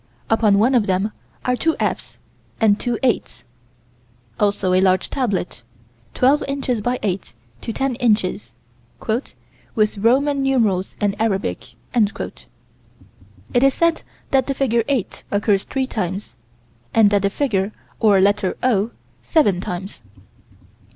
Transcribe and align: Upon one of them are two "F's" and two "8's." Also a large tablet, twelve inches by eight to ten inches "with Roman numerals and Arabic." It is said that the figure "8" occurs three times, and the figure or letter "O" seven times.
Upon 0.31 0.57
one 0.57 0.73
of 0.73 0.87
them 0.87 1.11
are 1.45 1.55
two 1.55 1.75
"F's" 1.79 2.17
and 2.59 2.79
two 2.79 2.97
"8's." 3.03 3.43
Also 4.39 4.73
a 4.73 4.81
large 4.81 5.11
tablet, 5.11 5.61
twelve 6.15 6.41
inches 6.47 6.81
by 6.81 6.97
eight 7.03 7.33
to 7.61 7.71
ten 7.71 7.93
inches 7.93 8.53
"with 9.77 9.97
Roman 9.99 10.41
numerals 10.41 10.95
and 10.99 11.15
Arabic." 11.21 11.75
It 11.93 13.61
is 13.61 13.75
said 13.75 14.01
that 14.31 14.47
the 14.47 14.55
figure 14.55 14.83
"8" 14.87 15.21
occurs 15.29 15.65
three 15.65 15.85
times, 15.85 16.33
and 16.95 17.11
the 17.11 17.29
figure 17.29 17.71
or 17.99 18.19
letter 18.19 18.57
"O" 18.63 18.89
seven 19.21 19.61
times. 19.61 20.01